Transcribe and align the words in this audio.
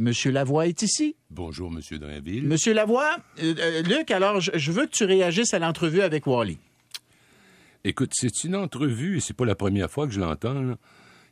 Monsieur 0.00 0.30
Lavoie 0.30 0.66
est 0.66 0.80
ici. 0.80 1.14
Bonjour, 1.28 1.70
Monsieur 1.70 1.98
Drainville. 1.98 2.46
Monsieur 2.46 2.72
Lavoie, 2.72 3.18
euh, 3.42 3.54
euh, 3.58 3.82
Luc, 3.82 4.10
alors 4.10 4.40
je, 4.40 4.50
je 4.54 4.72
veux 4.72 4.86
que 4.86 4.92
tu 4.92 5.04
réagisses 5.04 5.52
à 5.52 5.58
l'entrevue 5.58 6.00
avec 6.00 6.26
Wally. 6.26 6.56
Écoute, 7.84 8.12
c'est 8.14 8.44
une 8.44 8.56
entrevue, 8.56 9.18
et 9.18 9.20
c'est 9.20 9.34
pas 9.34 9.44
la 9.44 9.54
première 9.54 9.90
fois 9.90 10.06
que 10.06 10.14
je 10.14 10.20
l'entends, 10.20 10.74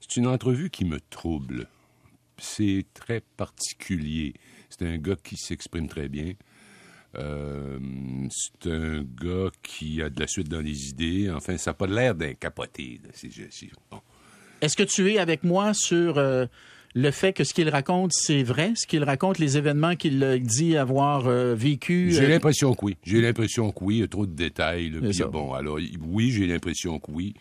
c'est 0.01 0.19
une 0.19 0.27
entrevue 0.27 0.69
qui 0.69 0.85
me 0.85 1.01
trouble. 1.09 1.67
C'est 2.37 2.85
très 2.93 3.23
particulier. 3.39 4.35
C'est 4.69 4.87
un 4.87 4.99
gars 4.99 5.17
qui 5.17 5.39
s'exprime 5.39 5.89
très 5.89 6.11
bien. 6.11 6.35
Euh, 7.17 7.79
c'est 8.31 8.71
un 8.71 9.03
gars 9.03 9.51
qui 9.63 10.03
a 10.03 10.11
de 10.11 10.21
la 10.21 10.27
suite 10.27 10.51
dans 10.51 10.61
les 10.61 10.91
idées. 10.91 11.31
Enfin, 11.31 11.57
ça 11.57 11.71
n'a 11.71 11.75
pas 11.75 11.87
l'air 11.87 12.15
d'un 12.15 12.35
capoté. 12.35 13.01
bon. 13.91 14.03
Est-ce 14.61 14.77
que 14.77 14.83
tu 14.83 15.11
es 15.11 15.19
avec 15.19 15.43
moi 15.43 15.73
sur 15.73 16.19
euh, 16.19 16.45
le 16.99 17.13
fait 17.13 17.33
que 17.33 17.45
ce 17.45 17.55
qu'il 17.55 17.69
raconte, 17.69 18.11
c'est 18.13 18.43
vrai? 18.43 18.73
Ce 18.75 18.85
qu'il 18.85 19.05
raconte, 19.05 19.39
les 19.39 19.57
événements 19.57 19.95
qu'il 19.95 20.41
dit 20.43 20.77
avoir 20.77 21.29
euh, 21.29 21.55
vécu? 21.55 22.11
J'ai 22.11 22.25
euh, 22.25 22.29
l'impression 22.29 22.75
que 22.75 22.87
oui. 22.87 22.97
J'ai 23.05 23.21
l'impression 23.21 23.71
que 23.71 23.85
oui. 23.85 23.97
Il 23.99 24.01
y 24.01 24.03
a 24.03 24.09
trop 24.09 24.27
de 24.27 24.35
détails. 24.35 24.91
là. 24.91 25.09
Puis, 25.09 25.23
bon, 25.31 25.53
alors, 25.53 25.79
oui, 26.09 26.33
j'ai 26.33 26.49
l'impression 26.49 26.99
que 26.99 27.13
oui. 27.13 27.35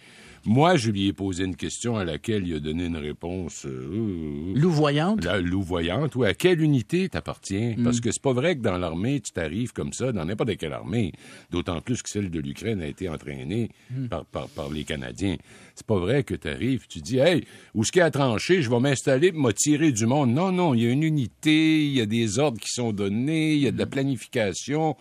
Moi, 0.49 0.77
je 0.77 0.91
lui 0.91 1.07
ai 1.07 1.13
posé 1.13 1.43
une 1.43 1.57
question 1.57 1.97
à 1.97 2.05
laquelle 2.05 2.47
il 2.47 2.55
a 2.55 2.59
donné 2.61 2.85
une 2.85 2.95
réponse 2.95 3.65
euh, 3.65 4.53
louvoyante? 4.55 5.21
la 5.25 5.41
louvoyante. 5.41 6.15
Oui, 6.15 6.25
à 6.25 6.33
quelle 6.33 6.61
unité 6.61 7.09
t'appartiens? 7.09 7.75
Mm. 7.77 7.83
Parce 7.83 7.99
que 7.99 8.11
c'est 8.13 8.21
pas 8.21 8.31
vrai 8.31 8.55
que 8.55 8.61
dans 8.61 8.77
l'armée, 8.77 9.19
tu 9.19 9.33
t'arrives 9.33 9.73
comme 9.73 9.91
ça, 9.91 10.13
dans 10.13 10.23
n'importe 10.23 10.55
quelle 10.55 10.71
armée. 10.71 11.11
D'autant 11.51 11.81
plus 11.81 12.01
que 12.01 12.09
celle 12.09 12.29
de 12.29 12.39
l'Ukraine 12.39 12.81
a 12.81 12.87
été 12.87 13.09
entraînée 13.09 13.71
Mm. 13.91 14.07
par, 14.07 14.23
par, 14.25 14.47
par 14.47 14.69
les 14.69 14.85
Canadiens. 14.85 15.35
C'est 15.75 15.85
pas 15.85 15.99
vrai 15.99 16.23
que 16.23 16.33
tu 16.33 16.47
arrives, 16.47 16.87
tu 16.87 16.99
dis, 16.99 17.17
hey, 17.17 17.43
où 17.75 17.83
ce 17.83 17.91
qu'il 17.91 17.99
y 17.99 18.03
a 18.03 18.09
tranché, 18.09 18.61
je 18.61 18.69
vais 18.69 18.79
m'installer 18.79 19.33
pour 19.33 19.41
me 19.41 19.51
tirer 19.51 19.91
du 19.91 20.05
monde. 20.05 20.31
Non, 20.31 20.53
non, 20.53 20.73
il 20.73 20.83
y 20.83 20.87
a 20.87 20.91
une 20.91 21.03
unité, 21.03 21.85
il 21.85 21.91
y 21.91 21.99
a 21.99 22.05
des 22.05 22.39
ordres 22.39 22.61
qui 22.61 22.69
sont 22.69 22.93
donnés, 22.93 23.53
il 23.55 23.59
y 23.63 23.67
a 23.67 23.71
de 23.71 23.77
la 23.79 23.85
planification. 23.85 24.95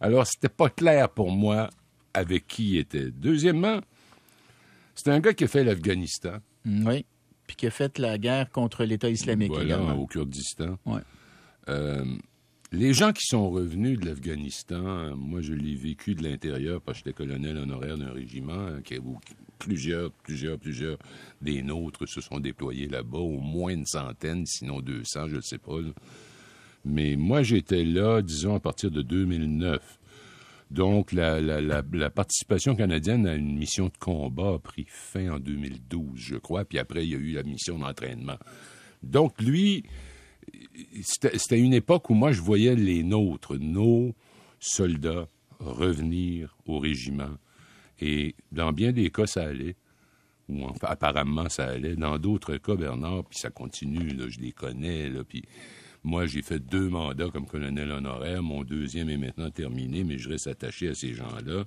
Alors, 0.00 0.26
c'était 0.26 0.48
pas 0.48 0.68
clair 0.68 1.10
pour 1.10 1.30
moi 1.30 1.70
avec 2.12 2.48
qui 2.48 2.70
il 2.70 2.78
était. 2.78 3.10
Deuxièmement, 3.12 3.80
c'est 4.94 5.08
un 5.08 5.20
gars 5.20 5.32
qui 5.34 5.44
a 5.44 5.48
fait 5.48 5.64
l'Afghanistan. 5.64 6.38
Mm, 6.64 6.86
Oui. 6.86 7.04
Puis 7.46 7.56
qui 7.56 7.66
a 7.66 7.70
fait 7.70 7.98
la 7.98 8.16
guerre 8.18 8.50
contre 8.50 8.84
l'État 8.84 9.10
islamique 9.10 9.48
Voilà, 9.50 9.64
également. 9.64 9.94
au 9.98 10.06
Kurdistan. 10.06 10.78
Ouais. 10.86 11.00
Euh, 11.68 12.04
les 12.72 12.94
gens 12.94 13.12
qui 13.12 13.24
sont 13.26 13.50
revenus 13.50 13.98
de 13.98 14.06
l'Afghanistan, 14.06 15.16
moi 15.16 15.40
je 15.40 15.52
l'ai 15.54 15.74
vécu 15.74 16.14
de 16.14 16.22
l'intérieur 16.22 16.80
parce 16.80 16.98
que 16.98 17.04
j'étais 17.10 17.16
colonel 17.16 17.56
honoraire 17.56 17.98
d'un 17.98 18.12
régiment 18.12 18.52
hein, 18.68 18.80
qui, 18.84 18.98
où 18.98 19.18
plusieurs, 19.58 20.12
plusieurs, 20.12 20.58
plusieurs 20.58 20.96
des 21.42 21.62
nôtres 21.62 22.08
se 22.08 22.20
sont 22.20 22.38
déployés 22.38 22.86
là-bas, 22.86 23.18
au 23.18 23.40
moins 23.40 23.72
une 23.72 23.84
centaine, 23.86 24.46
sinon 24.46 24.80
200, 24.80 25.28
je 25.28 25.36
ne 25.36 25.40
sais 25.40 25.58
pas. 25.58 25.72
Mais 26.84 27.16
moi 27.16 27.42
j'étais 27.42 27.84
là, 27.84 28.22
disons, 28.22 28.54
à 28.54 28.60
partir 28.60 28.90
de 28.92 29.02
2009. 29.02 29.98
Donc, 30.70 31.12
la, 31.12 31.82
participation 32.10 32.76
canadienne 32.76 33.26
à 33.26 33.34
une 33.34 33.58
mission 33.58 33.86
de 33.86 33.96
combat 33.98 34.54
a 34.54 34.58
pris 34.58 34.86
fin 34.88 35.32
en 35.32 35.40
2012, 35.40 36.12
je 36.14 36.36
crois, 36.36 36.64
puis 36.64 36.78
après, 36.78 37.04
il 37.04 37.10
y 37.10 37.14
a 37.14 37.18
eu 37.18 37.32
la 37.32 37.42
mission 37.42 37.78
d'entraînement. 37.78 38.38
Donc, 39.02 39.40
lui, 39.40 39.84
c'était 41.02 41.58
une 41.58 41.74
époque 41.74 42.08
où 42.10 42.14
moi, 42.14 42.30
je 42.30 42.40
voyais 42.40 42.76
les 42.76 43.02
nôtres, 43.02 43.56
nos 43.56 44.14
soldats, 44.60 45.26
revenir 45.58 46.56
au 46.66 46.78
régiment. 46.78 47.36
Et 48.00 48.36
dans 48.52 48.72
bien 48.72 48.92
des 48.92 49.10
cas, 49.10 49.26
ça 49.26 49.42
allait. 49.42 49.76
Ou 50.48 50.66
apparemment, 50.82 51.48
ça 51.48 51.66
allait. 51.66 51.96
Dans 51.96 52.18
d'autres 52.18 52.56
cas, 52.56 52.76
Bernard, 52.76 53.24
puis 53.24 53.38
ça 53.38 53.50
continue, 53.50 54.16
je 54.28 54.40
les 54.40 54.52
connais, 54.52 55.08
là, 55.08 55.24
puis 55.24 55.42
moi, 56.02 56.26
j'ai 56.26 56.42
fait 56.42 56.58
deux 56.58 56.88
mandats 56.88 57.28
comme 57.30 57.46
colonel 57.46 57.90
honoraire. 57.90 58.42
Mon 58.42 58.64
deuxième 58.64 59.10
est 59.10 59.18
maintenant 59.18 59.50
terminé, 59.50 60.02
mais 60.04 60.18
je 60.18 60.28
reste 60.28 60.46
attaché 60.46 60.88
à 60.88 60.94
ces 60.94 61.14
gens-là. 61.14 61.64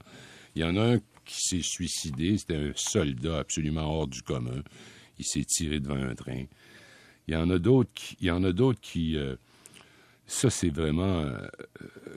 Il 0.55 0.61
y 0.61 0.65
en 0.65 0.75
a 0.75 0.95
un 0.95 0.99
qui 1.25 1.39
s'est 1.39 1.61
suicidé. 1.61 2.37
C'était 2.37 2.55
un 2.55 2.71
soldat 2.75 3.39
absolument 3.39 3.83
hors 3.83 4.07
du 4.07 4.21
commun. 4.21 4.63
Il 5.19 5.25
s'est 5.25 5.45
tiré 5.45 5.79
devant 5.79 6.01
un 6.01 6.15
train. 6.15 6.45
Il 7.27 7.33
y 7.33 7.37
en 7.37 7.49
a 7.49 7.59
d'autres 7.59 7.91
qui... 7.93 8.17
Il 8.21 8.27
y 8.27 8.31
en 8.31 8.43
a 8.43 8.51
d'autres 8.51 8.81
qui 8.81 9.17
euh, 9.17 9.35
ça, 10.25 10.49
c'est 10.49 10.69
vraiment 10.69 11.21
euh, 11.21 11.47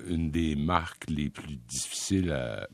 une 0.08 0.30
des 0.30 0.56
marques 0.56 1.10
les 1.10 1.28
plus 1.28 1.56
difficiles 1.68 2.32
à, 2.32 2.68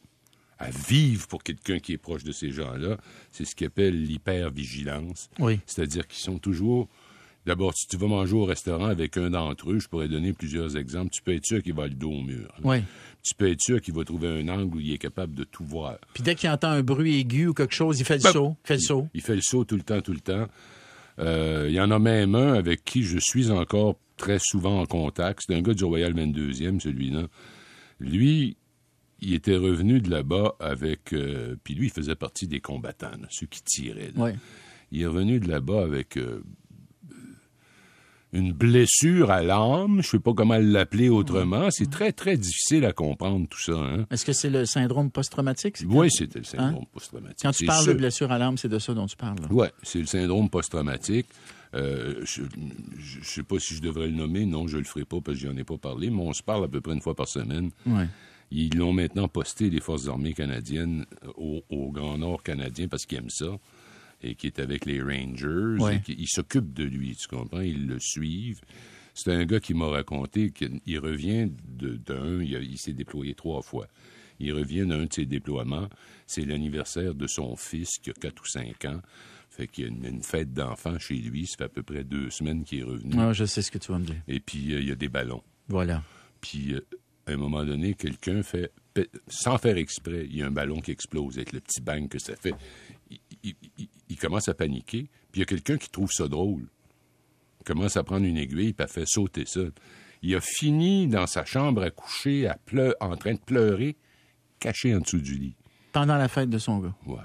à 0.59 0.71
vivre 0.71 1.27
pour 1.27 1.43
quelqu'un 1.43 1.81
qui 1.81 1.93
est 1.93 1.99
proche 1.99 2.23
de 2.23 2.33
ces 2.33 2.51
gens-là. 2.51 2.99
C'est 3.31 3.45
ce 3.45 3.55
qu'ils 3.55 3.67
appellent 3.67 4.01
l'hypervigilance. 4.01 5.31
Oui. 5.39 5.59
C'est-à-dire 5.67 6.07
qu'ils 6.07 6.23
sont 6.23 6.39
toujours. 6.39 6.89
D'abord, 7.45 7.75
si 7.75 7.87
tu 7.89 7.97
vas 7.97 8.07
manger 8.07 8.35
au 8.35 8.45
restaurant 8.45 8.87
avec 8.87 9.17
un 9.17 9.31
d'entre 9.31 9.73
eux, 9.73 9.79
je 9.81 9.89
pourrais 9.89 10.09
donner 10.09 10.33
plusieurs 10.33 10.77
exemples, 10.77 11.11
tu 11.11 11.23
peux 11.23 11.35
être 11.35 11.45
sûr 11.45 11.61
qu'il 11.63 11.75
va 11.75 11.89
le 11.89 11.95
dos 11.95 12.13
au 12.13 12.23
mur. 12.23 12.53
Oui. 12.63 12.79
Tu 13.25 13.35
peux 13.35 13.51
être 13.51 13.61
sûr 13.61 13.81
qu'il 13.81 13.95
va 13.95 14.05
trouver 14.05 14.29
un 14.29 14.49
angle 14.49 14.77
où 14.77 14.81
il 14.81 14.93
est 14.93 14.99
capable 14.99 15.35
de 15.35 15.43
tout 15.45 15.65
voir. 15.65 15.99
Puis 16.15 16.23
dès 16.23 16.35
qu'il 16.37 16.49
entend 16.51 16.69
un 16.71 16.83
bruit 16.83 17.19
aigu 17.19 17.49
ou 17.49 17.55
quelque 17.55 17.75
chose, 17.75 17.99
il 17.99 18.05
fait 18.05 18.19
le 18.19 18.23
Ben, 18.23 18.33
saut. 18.33 18.57
Il 18.65 18.67
fait 18.69 18.75
le 18.75 18.81
saut. 18.81 19.09
Il 19.15 19.21
fait 19.23 19.35
le 19.35 19.41
saut 19.43 19.65
tout 19.65 19.77
le 19.77 19.83
temps, 19.83 20.01
tout 20.01 20.13
le 20.13 20.21
temps. 20.21 20.47
Euh, 21.19 21.67
il 21.69 21.75
y 21.75 21.81
en 21.81 21.91
a 21.91 21.99
même 21.99 22.35
un 22.37 22.55
avec 22.55 22.85
qui 22.85 23.03
je 23.03 23.19
suis 23.19 23.51
encore 23.51 23.97
très 24.17 24.39
souvent 24.41 24.81
en 24.81 24.87
contact. 24.87 25.43
C'est 25.47 25.55
un 25.55 25.63
gars 25.63 25.75
du 25.75 25.85
Royal 25.85 26.15
22e, 26.15 26.81
celui-là. 26.81 27.27
Lui, 28.01 28.57
il 29.21 29.35
était 29.35 29.57
revenu 29.57 30.01
de 30.01 30.11
là-bas 30.11 30.55
avec... 30.61 31.13
euh, 31.13 31.57
puis 31.65 31.75
lui, 31.75 31.87
il 31.87 31.93
faisait 31.93 32.15
partie 32.17 32.47
des 32.47 32.61
combattants, 32.61 33.11
là, 33.21 33.27
ceux 33.31 33.47
qui 33.47 33.63
tiraient. 33.63 34.13
là. 34.17 34.25
Oui. 34.25 34.31
Il 34.91 35.01
est 35.03 35.07
revenu 35.07 35.41
de 35.41 35.49
là-bas 35.49 35.83
avec 35.83 36.17
euh, 36.19 36.43
une 38.33 38.53
blessure 38.53 39.31
à 39.31 39.43
l'âme. 39.43 40.01
Je 40.03 40.09
sais 40.09 40.19
pas 40.19 40.33
comment 40.33 40.57
l'appeler 40.59 41.09
autrement. 41.09 41.69
C'est 41.71 41.91
très, 41.91 42.13
très 42.13 42.37
difficile 42.37 42.85
à 42.85 42.93
comprendre 42.93 43.47
tout 43.49 43.61
ça. 43.61 43.73
Hein? 43.75 44.07
Est-ce 44.11 44.25
que 44.25 44.33
c'est 44.33 44.51
le 44.51 44.65
syndrome 44.65 45.11
post-traumatique? 45.11 45.77
c'est 45.79 45.85
Oui, 45.87 46.11
c'était 46.11 46.39
le 46.39 46.45
syndrome 46.45 46.87
post-traumatique. 46.93 47.39
Quand 47.43 47.51
tu 47.51 47.59
C'est 47.59 47.67
parles 47.67 47.85
sûr. 47.85 47.93
de 47.93 47.99
blessure 47.99 48.33
à 48.33 48.39
l'âme, 48.39 48.57
c'est 48.57 48.69
de 48.69 48.79
ça 48.79 48.95
dont 48.95 49.07
tu 49.07 49.17
parles. 49.17 49.37
Oui, 49.51 49.67
c'est 49.83 50.01
le 50.01 50.07
syndrome 50.07 50.49
post-traumatique. 50.49 51.27
Euh, 51.75 52.21
je 52.25 52.43
ne 52.43 53.23
sais 53.23 53.43
pas 53.43 53.59
si 53.59 53.75
je 53.75 53.81
devrais 53.83 54.07
le 54.09 54.15
nommer. 54.15 54.45
Non, 54.47 54.67
je 54.67 54.79
le 54.79 54.85
ferai 54.85 55.05
pas 55.05 55.21
parce 55.21 55.39
que 55.39 55.47
j'en 55.47 55.57
ai 55.57 55.65
pas 55.65 55.79
parlé, 55.79 56.11
mais 56.11 56.21
on 56.23 56.33
se 56.33 56.43
parle 56.43 56.65
à 56.65 56.69
peu 56.69 56.81
près 56.81 56.93
une 56.93 57.01
fois 57.01 57.15
par 57.15 57.29
semaine. 57.29 57.71
Ouais. 57.87 58.07
Ils 58.51 58.77
l'ont 58.77 58.93
maintenant 58.93 59.29
posté, 59.29 59.71
les 59.71 59.81
Forces 59.81 60.09
armées 60.09 60.35
canadiennes, 60.35 61.07
au, 61.39 61.63
au 61.71 61.91
Grand 61.91 62.19
Nord 62.19 62.43
canadien 62.43 62.89
parce 62.89 63.07
qu'ils 63.07 63.19
aiment 63.19 63.31
ça 63.31 63.47
et 64.23 64.35
qui 64.35 64.47
est 64.47 64.59
avec 64.59 64.87
les 64.87 65.01
Rangers. 65.03 65.77
Ouais. 65.83 65.97
et 65.97 66.01
qui- 66.01 66.17
ils 66.19 66.29
s'occupent 66.29 66.73
de 66.73 66.85
lui, 66.85 67.17
tu 67.17 67.27
comprends? 67.29 67.61
Ils 67.61 67.87
le 67.87 67.99
suivent. 68.01 68.61
C'est 69.15 69.33
un 69.33 69.45
gars 69.45 69.61
qui 69.61 69.75
m'a 69.75 69.89
raconté 69.89 70.51
qu'il 70.51 70.99
revient 70.99 71.51
de- 71.69 71.97
d'un, 71.97 72.43
il, 72.43 72.53
il 72.63 72.79
s'est 72.79 72.95
déployé 72.95 73.35
trois 73.35 73.61
fois. 73.63 73.87
Il 74.41 74.53
revient 74.55 74.87
d'un 74.87 75.05
de 75.05 75.13
ses 75.13 75.27
déploiements. 75.27 75.89
C'est 76.27 76.45
l'anniversaire 76.45 77.15
de 77.15 77.27
son 77.27 77.55
fils 77.57 77.99
qui 78.03 78.11
a 78.11 78.15
4 78.15 78.41
ou 78.43 78.47
5 78.47 78.85
ans. 78.87 79.01
Fait 79.51 79.67
qu'il 79.69 79.85
y 79.85 79.87
a 79.87 79.91
une, 79.91 80.05
une 80.07 80.23
fête 80.23 80.53
d'enfants 80.55 80.99
chez 80.99 81.17
lui. 81.17 81.47
Ça 81.47 81.57
fait 81.59 81.65
à 81.65 81.69
peu 81.69 81.83
près 81.83 82.05
deux 82.05 82.31
semaines 82.31 82.65
qu'il 82.65 82.79
est 82.81 82.85
revenu. 82.85 83.15
Ah, 83.19 83.33
je 83.35 83.45
sais 83.45 83.61
ce 83.61 83.71
que 83.71 83.77
tu 83.79 83.93
vas 83.93 83.99
me 83.99 84.07
dire. 84.07 84.17
Et 84.27 84.41
puis, 84.41 84.73
euh, 84.73 84.81
il 84.81 84.89
y 84.89 84.93
a 84.93 84.95
des 84.95 85.11
ballons. 85.11 85.43
Voilà. 85.69 86.03
Puis, 86.41 86.73
euh, 86.75 86.81
à 87.27 87.33
un 87.33 87.37
moment 87.37 87.65
donné, 87.65 87.93
quelqu'un 87.95 88.43
fait, 88.43 88.73
sans 89.29 89.59
faire 89.59 89.77
exprès, 89.77 90.27
il 90.29 90.37
y 90.39 90.43
a 90.43 90.47
un 90.47 90.51
ballon 90.51 90.81
qui 90.81 90.91
explose 90.91 91.37
avec 91.37 91.53
le 91.53 91.61
petit 91.61 91.81
bang 91.83 92.09
que 92.09 92.19
ça 92.19 92.35
fait. 92.35 92.55
Il, 93.13 93.19
il- 93.45 93.55
il- 93.79 93.89
il 94.09 94.17
commence 94.17 94.49
à 94.49 94.55
paniquer. 94.55 95.09
Puis, 95.31 95.37
il 95.37 95.41
y 95.41 95.43
a 95.43 95.47
quelqu'un 95.47 95.77
qui 95.79 95.91
trouve 95.91 96.11
ça 96.11 96.29
drôle. 96.29 96.67
Il 97.61 97.65
commence 97.65 97.97
à 97.97 98.03
prendre 98.03 98.27
une 98.27 98.37
aiguille, 98.39 98.73
puis 98.73 98.85
à 98.85 98.89
faire 98.89 99.07
sauter 99.07 99.45
ça. 99.47 99.61
Il 100.23 100.35
a 100.35 100.41
fini 100.41 101.07
dans 101.09 101.27
sa 101.27 101.45
chambre 101.45 101.83
à 101.83 101.91
coucher, 101.91 102.47
à 102.47 102.57
pleu- 102.67 102.95
en 103.01 103.17
train 103.17 103.35
de 103.35 103.41
pleurer, 103.41 103.97
caché 104.61 104.95
en 104.95 105.01
dessous 105.01 105.21
du 105.21 105.37
lit. 105.39 105.57
Pendant 105.93 106.17
la 106.17 106.29
fête 106.29 106.49
de 106.51 106.59
son 106.59 106.79
gars. 106.79 106.95
Ouais. 107.07 107.17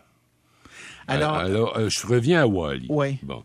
Alors, 1.07 1.35
Euh, 1.37 1.45
alors 1.45 1.77
euh, 1.77 1.89
je 1.89 2.05
reviens 2.05 2.41
à 2.41 2.47
Wally. 2.47 2.87
Ouais. 2.89 3.17
Bon. 3.23 3.43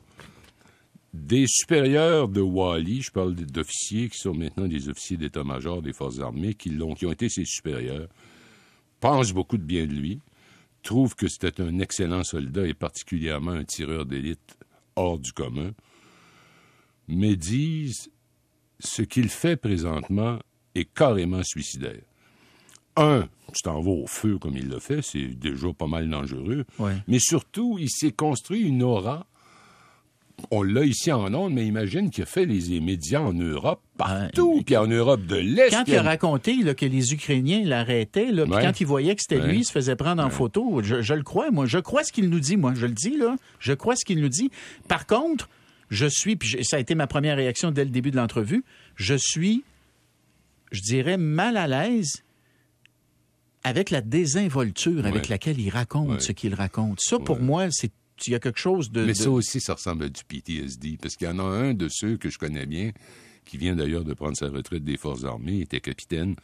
Des 1.15 1.45
supérieurs 1.47 2.29
de 2.29 2.41
Wally, 2.41 3.03
je 3.03 3.11
parle 3.11 3.35
d'officiers 3.35 4.09
qui 4.09 4.19
sont 4.19 4.33
maintenant 4.35 4.67
des 4.67 4.89
officiers 4.89 5.19
d'état-major 5.19 5.83
des 5.83 5.93
forces 5.93 6.19
armées, 6.21 6.55
qui, 6.55 6.71
l'ont, 6.71 6.95
qui 6.95 7.05
ont 7.05 7.13
été 7.13 7.29
ses 7.29 7.45
supérieurs, 7.45 8.09
pensent 9.01 9.33
beaucoup 9.33 9.59
de 9.59 9.63
bien 9.63 9.85
de 9.87 9.93
lui, 9.93 10.21
trouvent 10.83 11.15
que 11.15 11.29
c'était 11.29 11.61
un 11.61 11.79
excellent 11.79 12.25
soldat 12.25 12.67
et 12.67 12.75
particulièrement 12.75 13.53
un 13.53 13.65
tireur 13.65 14.05
d'élite 14.05 14.57
hors 14.97 15.19
du 15.19 15.33
commun, 15.33 15.73
mais 17.09 17.37
disent 17.37 18.11
ce 18.81 19.03
qu'il 19.03 19.29
fait 19.29 19.57
présentement 19.57 20.39
est 20.75 20.93
carrément 20.93 21.43
suicidaire. 21.43 22.03
Un, 22.97 23.29
tu 23.55 23.63
t'en 23.63 23.81
vas 23.81 23.91
au 23.91 24.07
feu 24.07 24.39
comme 24.39 24.57
il 24.57 24.69
l'a 24.69 24.81
fait, 24.81 25.03
c'est 25.03 25.29
déjà 25.29 25.73
pas 25.73 25.87
mal 25.87 26.09
dangereux. 26.11 26.65
Ouais. 26.79 26.97
Mais 27.07 27.19
surtout, 27.19 27.79
il 27.79 27.89
s'est 27.91 28.13
construit 28.13 28.63
une 28.63 28.83
aura. 28.83 29.27
On 30.51 30.63
l'a 30.63 30.85
ici 30.85 31.11
en 31.13 31.33
Onde, 31.35 31.55
mais 31.55 31.67
imagine 31.67 32.11
qu'il 32.11 32.23
a 32.25 32.27
fait 32.27 32.45
les 32.47 32.81
médias 32.81 33.21
en 33.21 33.33
Europe, 33.33 33.81
partout, 33.97 34.57
Ouais. 34.57 34.63
puis 34.65 34.77
en 34.77 34.87
Europe 34.87 35.25
de 35.27 35.37
l'Est. 35.37 35.71
quand 35.71 35.85
il 35.87 35.97
a 35.97 36.03
raconté 36.03 36.57
là, 36.63 36.75
que 36.75 36.85
les 36.87 37.13
Ukrainiens 37.13 37.63
l'arrêtaient, 37.65 38.27
puis 38.31 38.41
Ouais. 38.43 38.63
quand 38.63 38.81
il 38.81 38.87
voyait 38.87 39.15
que 39.15 39.23
c'était 39.23 39.41
Ouais. 39.41 39.49
lui, 39.49 39.59
il 39.61 39.65
se 39.65 39.73
faisait 39.73 39.97
prendre 39.97 40.23
en 40.23 40.31
photo, 40.31 40.83
je, 40.83 41.01
je 41.03 41.15
le 41.15 41.23
crois, 41.23 41.51
moi. 41.51 41.67
Je 41.67 41.79
crois 41.79 42.05
ce 42.05 42.13
qu'il 42.13 42.29
nous 42.29 42.41
dit, 42.41 42.57
moi. 42.57 42.73
Je 42.75 42.87
le 42.87 42.93
dis, 42.93 43.17
là. 43.17 43.37
Je 43.61 43.73
crois 43.73 43.97
ce 43.97 44.05
qu'il 44.05 44.21
nous 44.21 44.29
dit. 44.29 44.51
Par 44.89 45.07
contre, 45.07 45.49
je 45.91 46.07
suis, 46.07 46.37
puis 46.37 46.65
ça 46.65 46.77
a 46.77 46.81
été 46.81 46.95
ma 46.95 47.07
première 47.07 47.37
réaction 47.37 47.71
dès 47.71 47.85
le 47.85 47.91
début 47.91 48.11
de 48.11 48.17
l'entrevue, 48.17 48.65
je 48.97 49.15
suis, 49.15 49.63
je 50.71 50.81
dirais, 50.81 51.17
mal 51.19 51.57
à 51.57 51.67
l'aise 51.67 52.23
avec 53.65 53.91
la 53.91 54.01
désinvolture 54.01 55.07
avec 55.07 55.25
Ouais. 55.25 55.29
laquelle 55.31 55.61
il 55.61 55.71
raconte 55.71 56.09
Ouais. 56.09 56.21
ce 56.21 56.33
qu'il 56.33 56.55
raconte. 56.55 56.99
Ça, 57.01 57.19
pour 57.19 57.39
moi, 57.41 57.69
c'est 57.71 57.93
il 58.27 58.33
y 58.33 58.35
a 58.35 58.41
quelque 58.41 58.59
chose 58.61 58.91
de... 58.91 59.03
Mais 59.03 59.13
de- 59.13 59.17
ça 59.17 59.31
aussi, 59.31 59.61
ça 59.61 59.75
ressemble 59.75 60.05
à 60.05 60.09
du 60.09 60.23
PTSD, 60.25 60.99
parce 61.01 61.17
qu'il 61.17 61.27
y 61.27 61.31
en 61.31 61.39
a 61.39 61.43
un 61.43 61.75
de 61.75 61.89
ceux 61.91 62.17
que 62.17 62.31
je 62.31 62.39
connais 62.39 62.67
bien, 62.67 62.93
qui 63.45 63.57
vient 63.59 63.75
d'ailleurs 63.77 64.05
de 64.05 64.15
prendre 64.15 64.37
sa 64.37 64.49
retraite 64.49 64.85
des 64.85 64.97
Forces 64.97 65.25
armées, 65.25 65.53
il 65.57 65.63
était 65.63 65.81
capitaine. 65.81 66.37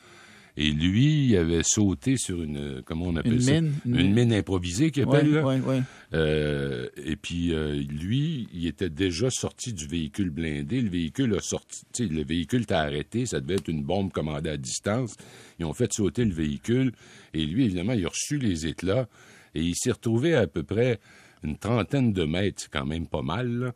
Et 0.61 0.73
lui, 0.73 1.27
il 1.27 1.37
avait 1.37 1.63
sauté 1.63 2.17
sur 2.17 2.43
une, 2.43 2.83
comment 2.85 3.05
on 3.07 3.15
appelle 3.15 3.35
Une 3.35 3.41
ça? 3.41 3.53
mine, 3.61 3.73
une 3.87 4.01
Une 4.01 4.13
mine. 4.13 4.33
improvisée 4.33 4.91
qu'il 4.91 5.05
appelle, 5.05 5.31
là. 5.31 5.45
ouais, 5.45 5.61
ouais. 5.61 5.83
Euh, 6.15 6.89
et 6.97 7.15
puis, 7.15 7.55
euh, 7.55 7.75
lui, 7.81 8.49
il 8.53 8.67
était 8.67 8.91
déjà 8.91 9.31
sorti 9.31 9.73
du 9.73 9.87
véhicule 9.87 10.31
blindé. 10.31 10.81
Le 10.81 10.89
véhicule 10.91 11.33
a 11.37 11.41
sorti, 11.41 11.85
le 12.09 12.25
véhicule 12.25 12.67
t'a 12.67 12.81
arrêté. 12.81 13.25
Ça 13.25 13.41
devait 13.41 13.55
être 13.55 13.69
une 13.69 13.85
bombe 13.85 14.11
commandée 14.11 14.51
à 14.51 14.57
distance. 14.57 15.15
Ils 15.61 15.65
ont 15.65 15.75
fait 15.75 15.93
sauter 15.93 16.25
le 16.25 16.35
véhicule. 16.35 16.91
Et 17.35 17.47
lui, 17.47 17.67
évidemment, 17.67 17.93
il 17.93 18.05
a 18.05 18.09
reçu 18.09 18.37
les 18.39 18.67
éclats. 18.67 19.09
Et 19.55 19.63
il 19.63 19.75
s'est 19.77 19.93
retrouvé 19.93 20.35
à, 20.35 20.49
peu 20.49 20.65
près 20.65 20.99
une 21.45 21.57
trentaine 21.59 22.13
de 22.13 22.25
mètres, 22.25 22.63
c'est 22.63 22.71
quand 22.71 22.87
même 22.87 23.07
pas 23.07 23.23
mal, 23.23 23.49
là, 23.49 23.73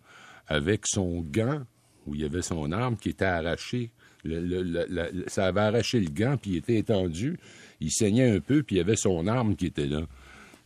avec 0.49 0.83
son 0.87 1.21
gant, 1.21 1.63
où 2.07 2.15
il 2.15 2.23
y 2.23 2.25
avait 2.25 2.43
son 2.43 2.73
arme 2.73 2.97
qui 2.97 3.11
était 3.11 3.25
arrachée. 3.25 3.91
Le- 4.25 4.41
le- 4.41 4.63
le- 4.63 4.87
la- 4.89 5.11
le- 5.11 5.25
ça 5.29 5.47
avait 5.47 5.61
arraché 5.61 6.01
le 6.01 6.11
gant, 6.11 6.37
puis 6.41 6.53
il 6.53 6.57
était 6.57 6.77
étendu. 6.77 7.39
Il 7.81 7.91
saignait 7.91 8.31
un 8.31 8.41
peu, 8.41 8.63
puis 8.63 8.77
il 8.77 8.79
y 8.79 8.83
avait 8.83 8.97
son 8.97 9.27
arme 9.27 9.57
qui 9.57 9.67
était 9.67 9.87
là. 9.87 10.03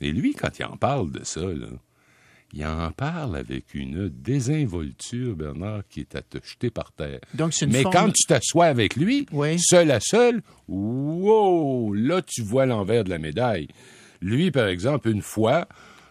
Et 0.00 0.12
lui, 0.12 0.34
quand 0.34 0.58
il 0.58 0.64
en 0.64 0.76
parle 0.76 1.10
de 1.10 1.25
ça, 1.25 1.40
là, 1.43 1.69
il 2.52 2.64
en 2.66 2.90
parle 2.93 3.37
avec 3.37 3.75
une 3.75 4.08
désinvolture, 4.08 5.34
Bernard, 5.37 5.82
qui 5.88 6.00
est 6.00 6.14
à 6.14 6.22
te 6.22 6.38
jeter 6.46 6.70
par 6.70 6.93
terre. 6.93 7.20
Donc, 7.34 7.52
c'est 7.54 7.64
une 7.66 7.72
Mais 7.72 7.82
forme- 7.82 7.94
quand 7.94 8.10
tu 8.12 8.26
t'assois 8.26 8.66
avec 8.66 8.96
lui, 8.96 9.26
Oui. 9.32 9.58
seul 9.58 9.90
à 9.90 10.00
seul, 10.00 10.43
wow, 10.69 11.93
là, 11.94 12.22
tu 12.22 12.43
vois 12.43 12.66
l'envers 12.66 13.04
de 13.04 13.10
la 13.10 13.19
médaille. 13.19 13.69
Lui, 14.20 14.50
par 14.50 14.66
exemple, 14.69 15.08
une 15.08 15.22
fois, 15.22 15.66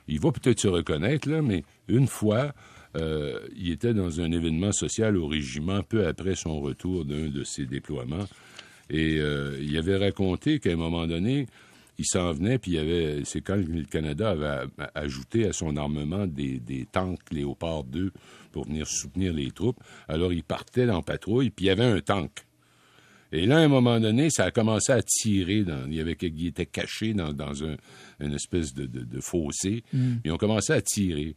il 0.07 0.19
va 0.19 0.31
peut-être 0.31 0.59
se 0.59 0.67
reconnaître, 0.67 1.29
mais 1.29 1.63
une 1.87 2.07
fois, 2.07 2.53
euh, 2.95 3.39
il 3.55 3.71
était 3.71 3.93
dans 3.93 4.21
un 4.21 4.31
événement 4.31 4.71
social 4.71 5.17
au 5.17 5.27
régiment 5.27 5.83
peu 5.83 6.07
après 6.07 6.35
son 6.35 6.61
retour 6.61 7.05
d'un 7.05 7.27
de 7.27 7.43
ses 7.43 7.65
déploiements. 7.65 8.25
Et 8.89 9.17
euh, 9.19 9.57
il 9.61 9.75
avait 9.77 9.97
raconté 9.97 10.59
qu'à 10.59 10.71
un 10.71 10.75
moment 10.75 11.07
donné, 11.07 11.47
il 11.97 12.05
s'en 12.05 12.31
venait, 12.33 12.57
puis 12.57 12.73
il 12.73 12.79
avait, 12.79 13.21
c'est 13.25 13.41
quand 13.41 13.55
le 13.55 13.83
Canada 13.85 14.31
avait 14.31 14.67
ajouté 14.93 15.47
à 15.47 15.53
son 15.53 15.75
armement 15.77 16.27
des, 16.27 16.59
des 16.59 16.85
tanks 16.91 17.31
Léopard 17.31 17.83
2 17.85 18.11
pour 18.51 18.65
venir 18.65 18.87
soutenir 18.87 19.33
les 19.33 19.51
troupes. 19.51 19.79
Alors 20.07 20.33
il 20.33 20.43
partait 20.43 20.89
en 20.89 21.01
patrouille, 21.01 21.49
puis 21.49 21.65
il 21.65 21.67
y 21.69 21.71
avait 21.71 21.85
un 21.85 22.01
tank. 22.01 22.45
Et 23.31 23.45
là, 23.45 23.57
à 23.57 23.59
un 23.61 23.67
moment 23.67 23.99
donné, 23.99 24.29
ça 24.29 24.45
a 24.45 24.51
commencé 24.51 24.91
à 24.91 25.01
tirer. 25.01 25.63
Dans, 25.63 25.85
il, 25.87 25.95
y 25.95 25.99
avait, 26.01 26.15
il 26.21 26.47
était 26.47 26.65
caché 26.65 27.13
dans, 27.13 27.33
dans 27.33 27.63
un, 27.63 27.75
une 28.19 28.33
espèce 28.33 28.73
de, 28.73 28.85
de- 28.85 29.03
de 29.03 29.19
fossé. 29.19 29.83
Ils 30.23 30.31
ont 30.31 30.37
commencé 30.37 30.71
à 30.73 30.81
tirer. 30.81 31.35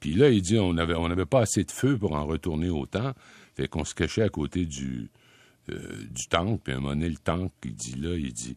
Puis 0.00 0.14
là, 0.14 0.30
il 0.30 0.42
dit 0.42 0.58
on 0.58 0.74
n'avait 0.74 0.94
on 0.94 1.04
avait 1.06 1.26
pas 1.26 1.40
assez 1.42 1.64
de 1.64 1.70
feu 1.70 1.96
pour 1.98 2.12
en 2.12 2.26
retourner 2.26 2.70
autant. 2.70 3.12
Fait 3.54 3.68
qu'on 3.68 3.84
se 3.84 3.94
cachait 3.94 4.22
à 4.22 4.28
côté 4.30 4.64
du, 4.64 5.10
euh, 5.70 5.78
du 6.10 6.26
tank. 6.28 6.60
Puis 6.64 6.72
à 6.72 6.76
un 6.76 6.80
moment 6.80 6.94
donné, 6.94 7.08
le 7.10 7.16
tank, 7.16 7.52
il 7.64 7.74
dit 7.74 7.94
là, 8.00 8.14
il 8.16 8.32
dit 8.32 8.56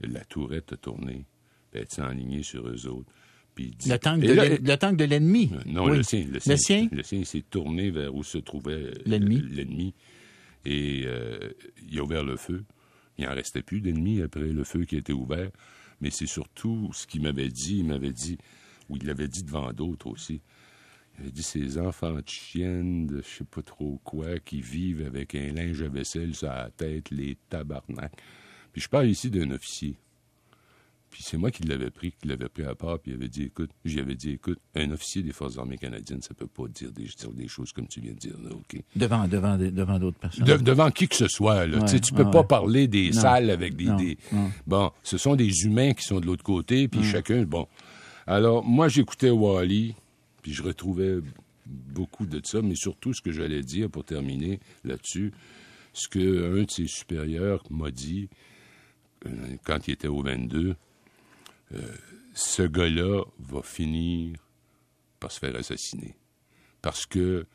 la 0.00 0.24
tourette 0.24 0.72
a 0.72 0.76
tourné. 0.76 1.24
Puis 1.70 1.80
elle 1.80 1.88
s'est 1.88 2.02
enlignée 2.02 2.42
sur 2.42 2.66
eux 2.68 2.86
autres. 2.88 3.10
Puis 3.54 3.66
il 3.66 3.76
dit, 3.76 3.88
Le 3.90 3.98
tank 3.98 4.20
de 4.22 4.32
là, 4.32 4.48
l'en- 4.48 4.56
le 4.62 4.76
tank 4.76 4.96
de 4.96 5.04
l'ennemi. 5.04 5.50
euh, 5.54 5.58
Non, 5.66 5.84
Oui. 5.84 5.98
le 5.98 6.02
sien. 6.02 6.26
Le 6.32 6.40
sien, 6.56 6.88
Le 6.90 7.02
sien? 7.02 7.22
S'est 7.24 7.44
tourné 7.48 7.90
vers 7.90 8.14
où 8.14 8.22
se 8.24 8.38
trouvait 8.38 8.72
euh, 8.72 8.92
L'ennemi. 9.06 9.42
l'ennemi. 9.50 9.94
Et 10.64 11.02
euh, 11.06 11.52
il 11.88 11.98
a 11.98 12.02
ouvert 12.02 12.24
le 12.24 12.36
feu. 12.36 12.64
Il 13.18 13.26
n'en 13.26 13.34
restait 13.34 13.62
plus 13.62 13.80
d'ennemis 13.80 14.22
après 14.22 14.40
le 14.40 14.64
feu 14.64 14.84
qui 14.84 14.96
a 14.96 14.98
été 14.98 15.12
ouvert. 15.12 15.50
Mais 16.00 16.10
c'est 16.10 16.26
surtout 16.26 16.90
ce 16.92 17.06
qu'il 17.06 17.22
m'avait 17.22 17.48
dit. 17.48 17.78
Il 17.78 17.86
m'avait 17.86 18.12
dit, 18.12 18.38
ou 18.88 18.96
il 18.96 19.06
l'avait 19.06 19.28
dit 19.28 19.44
devant 19.44 19.72
d'autres 19.72 20.08
aussi. 20.08 20.40
Il 21.14 21.22
avait 21.22 21.30
dit 21.30 21.42
ces 21.42 21.78
enfants 21.78 22.14
de 22.14 22.28
chiennes, 22.28 23.06
de 23.06 23.22
je 23.22 23.28
sais 23.38 23.44
pas 23.44 23.62
trop 23.62 24.00
quoi, 24.02 24.38
qui 24.38 24.60
vivent 24.60 25.04
avec 25.06 25.34
un 25.34 25.52
linge 25.52 25.82
à 25.82 25.88
vaisselle 25.88 26.34
sur 26.34 26.48
la 26.48 26.70
tête, 26.70 27.10
les 27.10 27.36
tabarnak. 27.48 28.12
Puis 28.72 28.80
je 28.80 28.88
parle 28.88 29.08
ici 29.08 29.30
d'un 29.30 29.50
officier. 29.50 29.96
Puis 31.12 31.22
c'est 31.22 31.36
moi 31.36 31.50
qui 31.50 31.62
l'avais 31.64 31.90
pris, 31.90 32.12
qui 32.12 32.26
l'avais 32.26 32.48
pris 32.48 32.64
à 32.64 32.74
part, 32.74 32.98
puis 32.98 33.12
il 33.12 33.14
avait 33.14 33.28
dit, 33.28 33.42
écoute, 33.42 33.70
j'y 33.84 34.00
avais 34.00 34.14
dit, 34.14 34.30
écoute, 34.30 34.58
un 34.74 34.90
officier 34.92 35.22
des 35.22 35.32
Forces 35.32 35.58
armées 35.58 35.76
canadiennes, 35.76 36.22
ça 36.22 36.32
peut 36.32 36.46
pas 36.46 36.66
dire 36.68 36.90
des, 36.90 37.04
dire 37.04 37.30
des 37.32 37.48
choses 37.48 37.70
comme 37.72 37.86
tu 37.86 38.00
viens 38.00 38.12
de 38.14 38.18
dire, 38.18 38.34
là, 38.42 38.50
OK? 38.54 38.80
Devant, 38.96 39.28
devant, 39.28 39.58
devant 39.58 39.98
d'autres 39.98 40.18
personnes. 40.18 40.46
De- 40.46 40.56
devant 40.56 40.90
qui 40.90 41.06
que 41.08 41.14
ce 41.16 41.28
soit, 41.28 41.66
là. 41.66 41.80
Ouais, 41.80 42.00
Tu 42.00 42.14
peux 42.14 42.24
ouais, 42.24 42.30
pas 42.30 42.44
parler 42.44 42.88
des 42.88 43.10
Non. 43.10 43.20
salles 43.20 43.50
avec 43.50 43.76
des, 43.76 43.84
Non, 43.84 43.96
des- 43.96 44.16
non. 44.32 44.50
Bon, 44.66 44.90
ce 45.02 45.18
sont 45.18 45.36
des 45.36 45.50
humains 45.64 45.92
qui 45.92 46.02
sont 46.02 46.18
de 46.18 46.24
l'autre 46.24 46.44
côté, 46.44 46.88
puis 46.88 47.04
chacun, 47.04 47.42
bon. 47.44 47.68
Alors, 48.26 48.64
moi, 48.64 48.88
j'écoutais 48.88 49.28
Wally, 49.30 49.94
puis 50.42 50.54
je 50.54 50.62
retrouvais 50.62 51.18
beaucoup 51.66 52.24
de 52.24 52.40
ça, 52.42 52.62
mais 52.62 52.74
surtout 52.74 53.12
ce 53.12 53.20
que 53.20 53.32
j'allais 53.32 53.62
dire 53.62 53.90
pour 53.90 54.04
terminer 54.04 54.60
là-dessus, 54.82 55.32
ce 55.92 56.08
qu'un 56.08 56.62
de 56.62 56.70
ses 56.70 56.86
supérieurs 56.86 57.62
m'a 57.70 57.90
dit 57.90 58.30
euh, 59.26 59.30
quand 59.64 59.86
il 59.88 59.92
était 59.92 60.08
au 60.08 60.22
22, 60.22 60.74
euh, 61.74 61.78
ce 62.34 62.62
gars-là 62.62 63.22
va 63.38 63.62
finir 63.62 64.36
par 65.20 65.30
se 65.30 65.38
faire 65.38 65.54
assassiner. 65.56 66.14
Parce 66.80 67.06
que, 67.06 67.46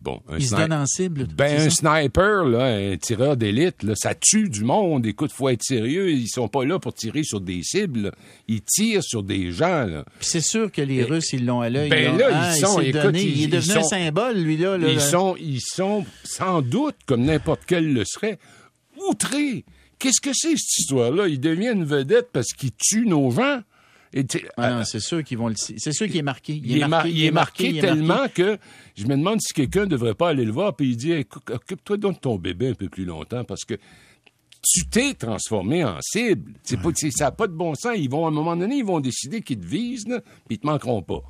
bon, 0.00 0.22
un 0.28 0.38
Il 0.38 0.46
se 0.46 0.54
donne 0.54 0.72
en 0.72 0.86
cible. 0.86 1.26
ben, 1.36 1.60
un 1.62 1.70
sniper, 1.70 2.44
là, 2.44 2.64
un 2.92 2.96
tireur 2.96 3.36
d'élite, 3.36 3.84
ça 3.96 4.14
tue 4.14 4.48
du 4.48 4.62
monde. 4.62 5.04
Écoute, 5.06 5.32
faut 5.32 5.48
être 5.48 5.64
sérieux. 5.64 6.10
Ils 6.12 6.28
sont 6.28 6.46
pas 6.46 6.64
là 6.64 6.78
pour 6.78 6.94
tirer 6.94 7.24
sur 7.24 7.40
des 7.40 7.62
cibles. 7.64 8.02
là. 8.02 8.10
Ils 8.46 8.62
tirent 8.62 9.02
sur 9.02 9.22
des 9.24 9.50
gens. 9.50 9.84
Là. 9.86 10.04
Puis 10.20 10.28
c'est 10.28 10.40
sûr 10.40 10.70
que 10.70 10.80
les 10.82 11.02
Russes, 11.02 11.32
ils 11.32 11.44
l'ont 11.44 11.60
à 11.60 11.68
l'œil. 11.70 11.90
Ben 11.90 12.16
là, 12.16 12.28
ils 12.30 12.34
Ah, 12.34 12.52
il 12.54 12.60
sont- 12.60 12.78
s'est 12.78 12.88
écoute, 12.90 13.02
donné, 13.02 13.22
ils- 13.22 13.36
il 13.38 13.44
est 13.44 13.56
devenu 13.56 13.72
un 13.72 13.82
sont- 13.82 13.88
symbole, 13.88 14.38
lui, 14.38 14.56
là. 14.56 14.78
là, 14.78 14.88
Ils 14.92 15.00
sont, 15.00 15.34
ils 15.40 15.60
sont 15.60 16.06
sans 16.22 16.62
doute, 16.62 16.96
comme 17.06 17.24
n'importe 17.24 17.62
quel 17.66 17.92
le 17.92 18.04
serait, 18.04 18.38
outrés. 19.08 19.64
Qu'est-ce 19.98 20.20
que 20.20 20.30
c'est 20.32 20.56
cette 20.56 20.78
histoire-là? 20.78 21.26
Ils 21.28 21.40
deviennent 21.40 21.84
vedettes 21.84 22.28
parce 22.32 22.52
qu'ils 22.52 22.72
tuent 22.72 23.06
nos 23.06 23.30
gens. 23.30 23.60
Ah 24.56 24.70
non, 24.70 24.84
c'est 24.84 25.00
sûr 25.00 25.22
qu'ils 25.22 25.36
vont 25.36 25.48
le. 25.48 25.54
C'est 25.56 25.92
sûr 25.92 26.06
qu'il 26.06 26.16
est 26.16 26.22
marqué. 26.22 26.54
il, 26.54 26.78
est 26.78 26.88
mar- 26.88 27.06
il 27.06 27.24
est 27.24 27.30
marqué, 27.30 27.64
il 27.68 27.78
est 27.78 27.80
tellement 27.82 28.26
que 28.34 28.56
je 28.96 29.04
me 29.04 29.16
demande 29.16 29.40
si 29.42 29.52
quelqu'un 29.52 29.80
ne 29.82 29.86
devrait 29.90 30.14
pas 30.14 30.30
aller 30.30 30.44
le 30.46 30.52
voir 30.52 30.74
puis 30.74 30.90
il 30.90 30.96
dit 30.96 31.12
occupe-toi 31.50 31.96
donc 31.98 32.14
de 32.14 32.20
ton 32.20 32.36
bébé 32.36 32.68
un 32.68 32.74
peu 32.74 32.88
plus 32.88 33.04
longtemps 33.04 33.44
parce 33.44 33.64
que 33.66 33.74
tu 34.62 34.86
t'es 34.86 35.14
transformé 35.14 35.84
en 35.84 35.98
cible. 36.00 36.52
C'est 36.62 36.78
pas, 36.80 36.88
c'est- 36.94 37.10
ça 37.10 37.24
n'a 37.26 37.30
pas 37.32 37.46
de 37.46 37.52
bon 37.52 37.74
sens. 37.74 37.94
Ils 37.96 38.08
vont, 38.10 38.24
à 38.24 38.28
un 38.28 38.32
moment 38.32 38.56
donné, 38.56 38.76
ils 38.78 38.84
vont 38.84 39.00
décider 39.00 39.40
qu'ils 39.42 39.58
te 39.60 39.66
visent, 39.66 40.04
puis 40.04 40.56
ils 40.56 40.58
te 40.58 40.66
manqueront 40.66 41.02
pas. 41.02 41.22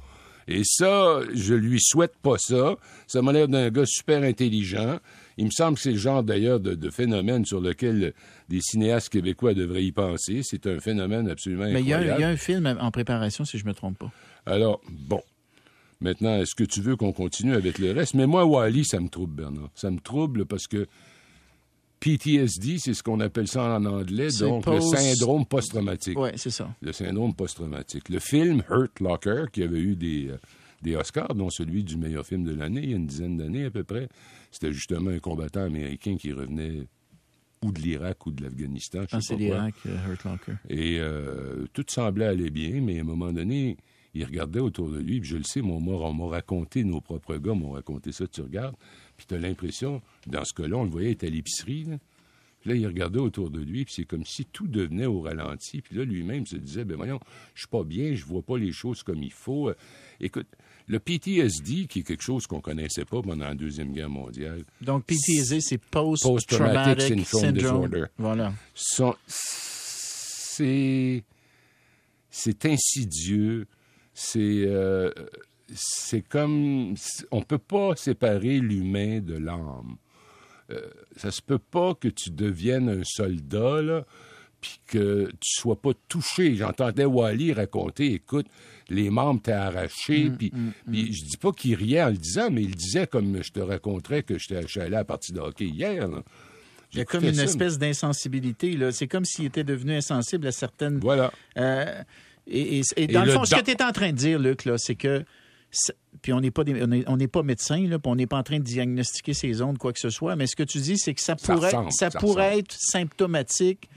Et 0.46 0.62
ça, 0.64 1.20
je 1.34 1.54
lui 1.54 1.78
souhaite 1.80 2.16
pas 2.22 2.38
ça. 2.38 2.76
Ça 3.06 3.20
m'a 3.22 3.32
l'air 3.32 3.48
d'un 3.48 3.68
gars 3.70 3.84
super 3.86 4.22
intelligent. 4.22 4.98
Il 5.38 5.46
me 5.46 5.50
semble 5.50 5.76
que 5.76 5.82
c'est 5.82 5.92
le 5.92 5.98
genre, 5.98 6.22
d'ailleurs, 6.22 6.60
de, 6.60 6.74
de 6.74 6.90
phénomène 6.90 7.44
sur 7.46 7.60
lequel 7.60 8.12
des 8.48 8.60
cinéastes 8.60 9.08
québécois 9.08 9.54
devraient 9.54 9.84
y 9.84 9.92
penser. 9.92 10.40
C'est 10.42 10.66
un 10.66 10.80
phénomène 10.80 11.28
absolument 11.30 11.64
Mais 11.64 11.80
il 11.80 11.88
y, 11.88 11.92
a, 11.92 11.96
incroyable. 11.98 12.20
il 12.20 12.22
y 12.22 12.24
a 12.24 12.28
un 12.28 12.36
film 12.36 12.76
en 12.80 12.90
préparation, 12.90 13.44
si 13.44 13.56
je 13.56 13.64
me 13.64 13.72
trompe 13.72 13.96
pas. 13.98 14.10
Alors, 14.44 14.80
bon. 14.90 15.22
Maintenant, 16.00 16.36
est-ce 16.36 16.54
que 16.54 16.64
tu 16.64 16.80
veux 16.80 16.94
qu'on 16.96 17.12
continue 17.12 17.54
avec 17.54 17.78
le 17.78 17.90
reste? 17.92 18.14
Mais 18.14 18.26
moi, 18.26 18.44
Wally, 18.44 18.84
ça 18.84 19.00
me 19.00 19.08
trouble, 19.08 19.34
Bernard. 19.34 19.70
Ça 19.74 19.90
me 19.90 19.98
trouble 19.98 20.44
parce 20.46 20.66
que 20.68 20.86
PTSD, 22.00 22.78
c'est 22.78 22.94
ce 22.94 23.02
qu'on 23.02 23.18
appelle 23.20 23.48
ça 23.48 23.64
en 23.76 23.84
anglais, 23.84 24.28
donc 24.38 24.64
post- 24.64 24.92
le 24.92 24.98
syndrome 24.98 25.44
post-traumatique. 25.44 26.16
Oui, 26.18 26.30
c'est 26.36 26.50
ça. 26.50 26.68
Le 26.80 26.92
syndrome 26.92 27.34
post-traumatique. 27.34 28.08
Le 28.08 28.20
film 28.20 28.62
Hurt 28.70 29.00
Locker, 29.00 29.46
qui 29.52 29.64
avait 29.64 29.80
eu 29.80 29.96
des, 29.96 30.28
euh, 30.30 30.36
des 30.82 30.96
Oscars, 30.96 31.34
dont 31.34 31.50
celui 31.50 31.84
du 31.84 31.96
meilleur 31.96 32.24
film 32.24 32.44
de 32.44 32.54
l'année, 32.54 32.80
il 32.82 32.90
y 32.90 32.92
a 32.94 32.96
une 32.96 33.06
dizaine 33.06 33.36
d'années 33.36 33.64
à 33.64 33.70
peu 33.70 33.84
près, 33.84 34.08
c'était 34.50 34.72
justement 34.72 35.10
un 35.10 35.18
combattant 35.18 35.62
américain 35.62 36.16
qui 36.16 36.32
revenait 36.32 36.86
ou 37.62 37.72
de 37.72 37.80
l'Irak 37.80 38.26
ou 38.26 38.30
de 38.30 38.42
l'Afghanistan, 38.42 39.02
je 39.08 39.16
Ah, 39.16 39.20
c'est 39.20 39.36
l'Irak, 39.36 39.74
euh, 39.86 39.96
Hurt 40.08 40.24
Locker. 40.24 40.52
Et 40.68 40.98
euh, 41.00 41.66
tout 41.72 41.84
semblait 41.88 42.26
aller 42.26 42.50
bien, 42.50 42.80
mais 42.80 42.98
à 42.98 43.00
un 43.00 43.04
moment 43.04 43.32
donné, 43.32 43.76
il 44.14 44.24
regardait 44.24 44.60
autour 44.60 44.90
de 44.90 44.98
lui, 44.98 45.20
puis 45.20 45.28
je 45.28 45.36
le 45.36 45.42
sais, 45.42 45.60
mon, 45.60 45.80
moi, 45.80 45.96
on 46.08 46.14
m'a 46.14 46.26
raconté, 46.28 46.84
nos 46.84 47.00
propres 47.00 47.36
gars 47.36 47.54
m'ont 47.54 47.72
raconté 47.72 48.12
ça, 48.12 48.26
tu 48.26 48.40
regardes, 48.42 48.76
puis 49.16 49.26
tu 49.26 49.34
as 49.34 49.38
l'impression, 49.38 50.00
dans 50.26 50.44
ce 50.44 50.54
cas-là, 50.54 50.76
on 50.76 50.84
le 50.84 50.90
voyait, 50.90 51.08
il 51.08 51.12
était 51.12 51.26
à 51.26 51.30
l'épicerie, 51.30 51.84
là. 51.84 51.96
Puis 52.60 52.70
là, 52.70 52.76
il 52.76 52.86
regardait 52.86 53.20
autour 53.20 53.50
de 53.50 53.60
lui, 53.60 53.84
puis 53.84 53.94
c'est 53.94 54.04
comme 54.04 54.24
si 54.24 54.44
tout 54.44 54.66
devenait 54.66 55.06
au 55.06 55.20
ralenti. 55.20 55.80
Puis 55.80 55.96
là, 55.96 56.04
lui-même 56.04 56.46
se 56.46 56.56
disait, 56.56 56.84
ben 56.84 56.96
voyons, 56.96 57.20
je 57.54 57.60
suis 57.60 57.68
pas 57.68 57.84
bien, 57.84 58.14
je 58.14 58.24
vois 58.24 58.42
pas 58.42 58.58
les 58.58 58.72
choses 58.72 59.02
comme 59.02 59.22
il 59.22 59.32
faut. 59.32 59.68
Euh, 59.68 59.74
Écoute, 60.20 60.48
le 60.88 60.98
PTSD, 60.98 61.86
qui 61.86 62.00
est 62.00 62.02
quelque 62.02 62.22
chose 62.22 62.46
qu'on 62.46 62.60
connaissait 62.60 63.04
pas 63.04 63.22
pendant 63.22 63.44
la 63.44 63.54
Deuxième 63.54 63.92
Guerre 63.92 64.10
mondiale, 64.10 64.64
Donc, 64.80 65.04
PTSD, 65.04 65.60
c'est 65.60 65.78
Post-Traumatic 65.78 66.48
Post-Traumatic 66.48 67.00
Syndrome 67.24 67.24
Syndrome. 67.24 67.88
Disorder. 67.88 68.04
Voilà. 68.16 68.52
c'est 68.74 71.24
c'est 72.30 72.66
insidieux, 72.66 73.66
c'est 74.12 74.64
euh, 74.66 75.10
c'est 75.74 76.22
comme 76.22 76.94
on 77.30 77.42
peut 77.42 77.58
pas 77.58 77.94
séparer 77.96 78.58
l'humain 78.58 79.20
de 79.20 79.34
l'âme. 79.34 79.96
Euh, 80.70 80.80
ça 81.16 81.30
se 81.30 81.40
peut 81.40 81.58
pas 81.58 81.94
que 81.94 82.08
tu 82.08 82.30
deviennes 82.30 82.88
un 82.90 83.02
soldat 83.04 83.80
là, 83.82 84.04
puis 84.60 84.78
que 84.86 85.26
tu 85.40 85.60
sois 85.60 85.80
pas 85.80 85.92
touché. 86.08 86.56
J'entendais 86.56 87.04
Wally 87.06 87.52
raconter, 87.54 88.12
écoute, 88.14 88.46
les 88.90 89.08
membres 89.08 89.40
t'ont 89.42 89.52
arrachés, 89.52 90.28
Mm, 90.30 90.36
puis, 90.36 90.52
puis 90.90 91.12
je 91.14 91.24
dis 91.24 91.36
pas 91.38 91.52
qu'il 91.52 91.74
riait 91.74 92.02
en 92.02 92.08
le 92.10 92.16
disant, 92.16 92.50
mais 92.50 92.62
il 92.62 92.74
disait 92.74 93.06
comme 93.06 93.42
je 93.42 93.50
te 93.50 93.60
raconterais 93.60 94.22
que 94.22 94.38
j'étais 94.38 94.56
allé 94.80 94.86
à 94.96 94.98
la 94.98 95.04
partie 95.04 95.32
de 95.32 95.40
hockey 95.40 95.66
hier. 95.66 96.06
là. 96.08 96.22
Il 96.92 96.98
y 96.98 97.00
a 97.02 97.04
comme 97.04 97.24
une 97.24 97.34
ça, 97.34 97.44
espèce 97.44 97.78
d'insensibilité. 97.78 98.72
là. 98.76 98.92
C'est 98.92 99.06
comme 99.08 99.24
s'il 99.26 99.44
était 99.44 99.64
devenu 99.64 99.92
insensible 99.94 100.46
à 100.46 100.52
certaines. 100.52 100.98
Voilà. 101.00 101.30
Euh, 101.58 102.02
et, 102.46 102.78
et- 102.78 102.82
et 102.96 103.06
dans 103.08 103.22
Et 103.22 103.26
le 103.26 103.32
le 103.32 103.38
fond, 103.38 103.44
ce 103.44 103.54
que 103.54 103.60
tu 103.62 103.70
es 103.72 103.82
en 103.82 103.92
train 103.92 104.10
de 104.10 104.16
dire, 104.16 104.38
Luc, 104.38 104.64
là, 104.64 104.76
c'est 104.78 104.94
que. 104.96 105.22
Puis 106.22 106.32
on 106.32 106.40
n'est 106.40 106.50
pas, 106.50 106.64
des- 106.64 106.82
on 106.82 106.90
est- 106.92 107.04
on 107.08 107.18
pas 107.28 107.42
médecin, 107.42 107.86
là, 107.86 107.98
puis 107.98 108.10
on 108.10 108.16
n'est 108.16 108.26
pas 108.26 108.38
en 108.38 108.42
train 108.42 108.58
de 108.58 108.64
diagnostiquer 108.64 109.34
ces 109.34 109.60
ondes, 109.62 109.78
quoi 109.78 109.92
que 109.92 110.00
ce 110.00 110.10
soit. 110.10 110.34
Mais 110.36 110.46
ce 110.46 110.56
que 110.56 110.62
tu 110.62 110.78
dis, 110.78 110.96
c'est 110.98 111.14
que 111.14 111.20
ça 111.20 111.36
Ça 111.38 111.54
pourrait, 111.54 111.66
ressemble, 111.68 111.92
ça 111.92 112.10
ça 112.10 112.18
pourrait 112.18 112.58
être 112.58 112.74
symptomatique 112.78 113.88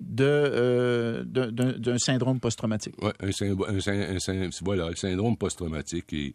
de, 0.00 0.24
euh, 0.24 1.24
d'un- 1.24 1.98
syndrome 1.98 2.38
post-traumatique. 2.38 2.94
Ouais, 3.02 3.12
un, 3.20 3.30
un 3.30 4.44
un 4.46 4.50
voilà, 4.62 4.90
le 4.90 4.96
syndrome 4.96 5.36
post-traumatique. 5.36 6.12
Et 6.12 6.32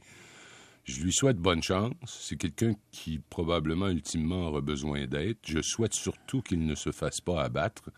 je 0.83 1.01
lui 1.01 1.13
souhaite 1.13 1.37
bonne 1.37 1.61
chance. 1.63 1.93
C'est 2.05 2.35
quelqu'un 2.37 2.73
qui 2.91 3.19
probablement 3.29 3.87
ultimement 3.89 4.47
aura 4.47 4.61
besoin 4.61 5.05
d'aide. 5.05 5.37
Je 5.45 5.61
souhaite 5.61 5.93
surtout 5.93 6.41
qu'il 6.41 6.65
ne 6.65 6.75
se 6.75 6.91
fasse 6.91 7.21
pas 7.21 7.43
abattre. 7.43 7.89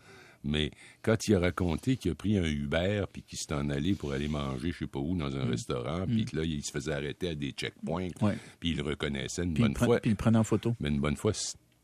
Mais 0.44 0.70
quand 1.02 1.26
il 1.26 1.34
a 1.34 1.40
raconté 1.40 1.96
qu'il 1.96 2.10
a 2.12 2.14
pris 2.14 2.36
un 2.38 2.44
Uber 2.44 3.04
puis 3.12 3.22
qu'il 3.22 3.38
s'est 3.38 3.52
en 3.54 3.70
allé 3.70 3.94
pour 3.94 4.12
aller 4.12 4.28
manger, 4.28 4.72
je 4.72 4.78
sais 4.78 4.86
pas 4.86 4.98
où, 4.98 5.16
dans 5.16 5.34
un 5.36 5.44
restaurant, 5.46 6.06
puis 6.06 6.24
que 6.26 6.36
là, 6.36 6.44
il 6.44 6.62
se 6.64 6.70
faisait 6.70 6.92
arrêter 6.92 7.28
à 7.30 7.34
des 7.34 7.50
checkpoints, 7.52 8.08
Mm. 8.20 8.32
Puis 8.60 8.70
il 8.70 8.76
le 8.76 8.82
reconnaissait 8.82 9.42
une 9.44 9.54
bonne 9.54 9.74
fois. 9.76 9.98
puis 10.00 10.10
il 10.10 10.12
le 10.12 10.16
prenait 10.18 10.38
en 10.38 10.44
photo. 10.44 10.74
Mais 10.80 10.88
une 10.90 11.00
bonne 11.00 11.16
fois, 11.16 11.32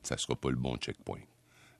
ça 0.02 0.16
sera 0.16 0.36
pas 0.36 0.50
le 0.50 0.56
bon 0.56 0.76
checkpoint. 0.76 1.20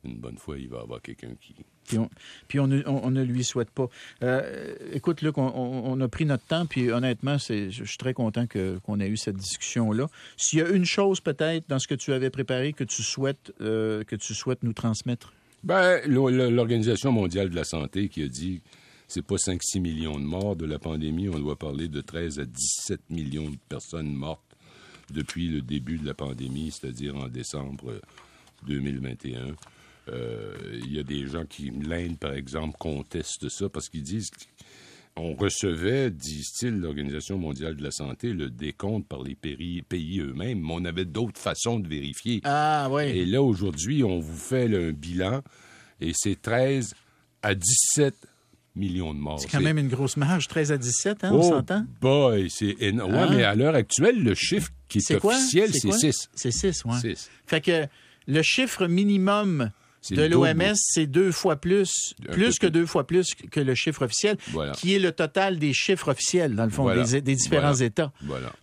Une 0.03 0.17
bonne 0.19 0.39
fois, 0.39 0.57
il 0.59 0.67
va 0.69 0.79
y 0.79 0.81
avoir 0.81 1.03
quelqu'un 1.03 1.35
qui... 1.39 1.55
Puis 1.87 1.99
on, 1.99 2.09
puis 2.49 2.59
on, 2.61 2.67
ne, 2.67 2.83
on- 2.87 3.05
on 3.05 3.11
ne 3.11 3.23
lui 3.23 3.45
souhaite 3.45 3.69
pas. 3.71 3.87
Euh, 4.23 4.75
écoute, 4.95 5.21
Luc, 5.21 5.37
on, 5.37 6.01
a 6.01 6.09
pris 6.09 6.25
notre 6.25 6.45
temps, 6.47 6.65
puis 6.65 6.91
honnêtement, 6.91 7.39
c'est, 7.39 7.71
je, 7.71 7.85
je 7.85 7.89
suis 7.89 7.99
très 7.99 8.15
content 8.15 8.47
que, 8.47 8.79
qu'on 8.79 8.99
ait 9.01 9.09
eu 9.09 9.17
cette 9.19 9.37
discussion-là. 9.37 10.07
S'il 10.39 10.61
y 10.61 10.63
a 10.63 10.69
une 10.71 10.87
chose 10.87 11.21
peut-être 11.21 11.69
dans 11.69 11.79
ce 11.79 11.87
que 11.89 11.95
tu 11.95 12.13
avais 12.15 12.31
préparé 12.31 12.73
que 12.73 12.85
tu 12.85 13.03
souhaites, 13.03 13.53
euh, 13.61 14.03
que 14.05 14.17
tu 14.17 14.33
souhaites 14.35 14.63
nous 14.63 14.73
transmettre? 14.73 15.35
Ben, 15.63 16.01
l'O- 16.07 16.31
l'Organisation 16.31 17.13
mondiale 17.13 17.51
de 17.51 17.57
la 17.57 17.65
santé 17.65 18.09
qui 18.09 18.23
a 18.23 18.29
dit 18.29 18.63
c'est 19.09 19.23
pas 19.27 19.37
5-6 19.37 19.81
millions 19.81 20.19
de 20.19 20.25
morts 20.25 20.55
de 20.57 20.65
la 20.67 20.79
pandémie, 20.79 21.29
on 21.29 21.39
doit 21.39 21.59
parler 21.59 21.89
de 21.89 22.01
13 22.01 22.39
à 22.39 22.45
17 22.45 23.11
millions 23.11 23.51
de 23.51 23.57
personnes 23.69 24.13
mortes 24.13 24.45
depuis 25.13 25.49
le 25.49 25.61
début 25.63 25.99
de 25.99 26.07
la 26.07 26.15
pandémie, 26.15 26.71
c'est-à-dire 26.71 27.17
en 27.17 27.29
décembre 27.29 27.91
euh, 27.91 28.01
2021. 28.67 29.57
Euh, 30.09 30.55
Il 30.85 30.93
y 30.93 30.99
a 31.01 31.03
des 31.03 31.27
gens 31.27 31.45
qui, 31.45 31.71
l'Inde 31.71 32.19
par 32.19 32.33
exemple, 32.35 32.77
contestent 32.79 33.49
ça 33.49 33.69
parce 33.69 33.89
qu'ils 33.89 34.05
disent 34.05 34.31
on 35.17 35.35
recevait, 35.35 36.11
disent-ils, 36.11 36.79
l'Organisation 36.79 37.37
mondiale 37.39 37.77
de 37.77 37.83
la 37.83 37.91
santé, 37.91 38.33
le 38.33 38.49
décompte 38.49 39.07
par 39.07 39.23
les 39.23 39.35
pays 39.35 40.21
eux-mêmes, 40.21 40.61
mais 40.61 40.73
on 40.73 40.85
avait 40.85 41.05
d'autres 41.05 41.41
façons 41.41 41.79
de 41.79 41.89
vérifier. 41.89 42.41
Ah, 42.45 42.89
oui. 42.91 43.03
Et 43.05 43.27
là, 43.27 43.43
aujourd'hui, 43.43 44.03
on 44.05 44.19
vous 44.19 44.37
fait 44.37 44.69
là, 44.69 44.79
un 44.79 44.93
bilan 44.93 45.43
et 46.01 46.13
c'est 46.15 46.41
13 46.41 46.95
à 47.43 47.55
17 47.55 48.15
millions 48.77 49.13
de 49.13 49.19
morts. 49.19 49.41
C'est 49.41 49.49
quand 49.49 49.61
même 49.61 49.79
une 49.79 49.89
grosse 49.89 50.17
marge, 50.17 50.49
13 50.49 50.73
à 50.73 50.79
17, 50.79 51.25
hein, 51.25 51.31
on 51.33 51.39
Oh 51.41 51.43
s'entend? 51.43 51.85
boy, 52.01 52.49
c'est 52.49 52.77
énorme. 52.81 53.15
Hein? 53.15 53.29
Ouais, 53.29 53.37
mais 53.37 53.45
à 53.45 53.55
l'heure 53.55 53.75
actuelle, 53.75 54.23
le 54.23 54.35
chiffre 54.35 54.71
qui 54.89 54.99
est, 54.99 55.25
officiel, 55.25 55.73
c'est 55.73 55.89
quoi? 55.89 55.99
6. 55.99 56.29
C'est 56.35 56.51
6, 56.51 56.83
oui. 56.87 57.15
Fait 57.47 57.61
que 57.61 57.87
le 58.27 58.43
chiffre 58.43 58.87
minimum 58.87 59.71
de 60.11 60.23
l'OMS, 60.25 60.75
c'est 60.77 61.07
deux 61.07 61.31
fois 61.33 61.57
plus, 61.57 62.15
plus 62.33 62.59
que 62.59 62.67
deux 62.67 62.87
fois 62.87 63.07
plus 63.07 63.35
que 63.35 63.61
le 63.61 63.75
chiffre 63.75 64.05
officiel, 64.05 64.37
Voilà. 64.53 64.73
qui 64.73 64.95
est 64.95 64.99
le 64.99 65.13
total 65.13 65.59
des 65.59 65.73
chiffres 65.73 66.11
officiels, 66.11 66.55
dans 66.55 66.65
le 66.65 66.71
fond, 66.71 66.83
Voilà. 66.85 67.05
des, 67.05 67.21
des 67.21 67.35
différents 67.35 67.73
Voilà. 67.73 67.85
États. 67.87 68.13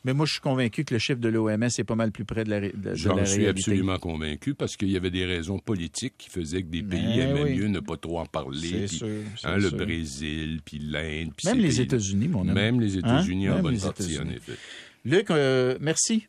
Mais 0.04 0.14
moi, 0.14 0.26
je 0.26 0.32
suis 0.34 0.42
convaincu 0.42 0.84
que 0.84 0.94
le 0.94 1.00
chiffre 1.00 1.20
de 1.20 1.30
l'OMS 1.30 1.64
est 1.64 1.84
pas 1.84 1.96
mal 1.96 2.12
plus 2.12 2.26
près 2.26 2.44
de 2.44 2.50
la, 2.50 2.60
de, 2.62 2.68
de 2.76 2.94
J'en 2.96 3.14
suis 3.26 3.38
réalité. 3.40 3.48
absolument 3.50 3.98
convaincu 4.00 4.54
parce 4.56 4.76
qu'il 4.76 4.90
y 4.90 4.98
avait 4.98 5.12
des 5.12 5.26
raisons 5.26 5.60
politiques 5.60 6.16
qui 6.18 6.30
faisaient 6.30 6.64
que 6.64 6.70
des 6.70 6.84
pays 6.84 7.06
Mais 7.06 7.18
aimaient 7.20 7.44
oui. 7.44 7.58
mieux 7.58 7.68
ne 7.68 7.80
pas 7.80 7.98
trop 7.98 8.20
en 8.20 8.26
parler. 8.26 8.70
C'est 8.70 8.86
puis, 8.88 8.98
sûr, 8.98 9.08
hein, 9.44 9.58
le. 9.58 9.70
Brésil, 9.70 10.60
puis 10.66 10.80
l'Inde. 10.80 11.32
puis 11.38 11.48
Même 11.48 11.60
les. 11.60 11.82
États-Unis, 11.82 12.28
mon 12.28 12.42
ami. 12.42 12.54
Même 12.54 12.80
les 12.82 12.98
États-Unis 12.98 13.48
Hein? 13.48 13.52
en 13.52 13.56
Même 13.56 13.64
bonne 13.64 13.80
partie, 13.80 14.04
en 14.04 14.22
États-Unis. 14.24 14.36
effet. 14.38 14.58
Luc, 15.06 15.30
euh, 15.30 15.78
merci. 15.80 16.28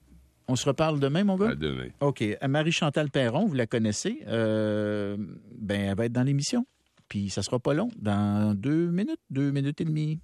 On 0.49 0.57
se 0.57 0.65
reparle 0.65 0.99
demain, 0.99 1.25
mon 1.25 1.37
gars? 1.37 1.51
À 1.51 1.55
demain. 1.55 1.89
OK. 2.01 2.25
Marie-Chantal 2.47 3.11
Perron, 3.11 3.47
vous 3.47 3.55
la 3.55 3.67
connaissez? 3.67 4.23
Euh, 4.27 5.17
ben, 5.59 5.91
elle 5.91 5.97
va 5.97 6.07
être 6.07 6.13
dans 6.13 6.23
l'émission. 6.23 6.67
Puis 7.09 7.31
ça 7.31 7.43
sera 7.43 7.59
pas 7.59 7.75
long, 7.75 7.91
dans 7.99 8.55
deux 8.55 8.91
minutes, 8.91 9.21
deux 9.31 9.51
minutes 9.51 9.81
et 9.81 9.85
demie. 9.85 10.21